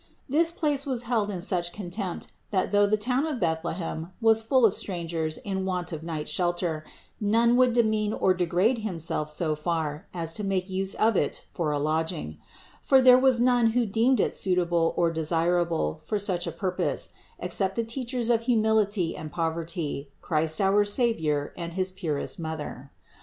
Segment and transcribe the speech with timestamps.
[0.27, 4.65] This place was held in such contempt that though the town of Bethlehem was full
[4.65, 6.83] of strangers in want of night shelter,
[7.19, 11.71] none would demean or degrade himself so far as to make use of it for
[11.71, 12.39] a lodging;
[12.81, 17.75] for there was none who deemed it suitable or desirable for such a purpose, except
[17.75, 22.89] the Teachers of humility and poverty, Christ our Savior and his purest Mother.